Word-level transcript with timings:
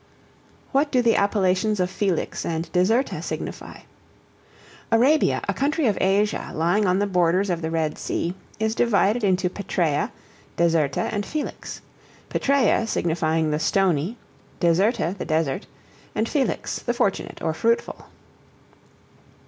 What 0.71 0.91
do 0.91 1.03
the 1.03 1.15
appellations 1.15 1.79
of 1.79 1.87
Felix 1.87 2.43
and 2.43 2.71
Deserta 2.73 3.21
signify? 3.21 3.81
Arabia, 4.91 5.41
a 5.47 5.53
country 5.53 5.85
of 5.85 5.95
Asia, 6.01 6.49
lying 6.55 6.87
on 6.87 6.97
the 6.97 7.05
borders 7.05 7.51
of 7.51 7.61
the 7.61 7.69
Red 7.69 7.99
Sea, 7.99 8.33
is 8.59 8.73
divided 8.73 9.23
into 9.23 9.47
Petræa, 9.47 10.09
Deserta, 10.57 11.01
and 11.11 11.23
Felix; 11.23 11.81
Petræa, 12.31 12.87
signifying 12.87 13.51
the 13.51 13.59
Stony; 13.59 14.17
Deserta, 14.59 15.15
the 15.19 15.23
Desert; 15.25 15.67
and 16.15 16.27
Felix, 16.27 16.79
the 16.79 16.95
fortunate 16.95 17.39
or 17.39 17.53
fruitful. 17.53 18.07